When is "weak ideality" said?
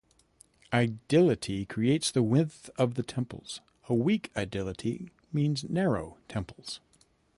3.93-5.11